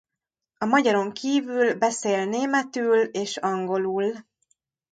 [0.59, 4.13] A magyaron kívül beszél németül és angolul.